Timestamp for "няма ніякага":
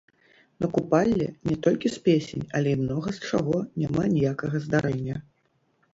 3.85-4.55